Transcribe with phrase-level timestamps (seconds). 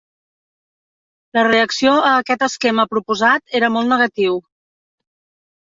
[1.37, 4.41] La reacció a aquest esquema proposat era molt negatiu.